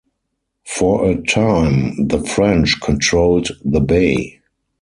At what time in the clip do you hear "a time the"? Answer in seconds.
1.11-2.21